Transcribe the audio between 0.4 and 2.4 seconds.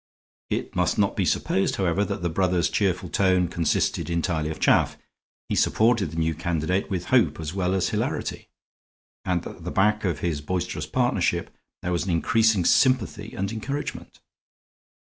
It must not be supposed, however, that the